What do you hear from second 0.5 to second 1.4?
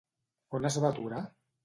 On es va aturar?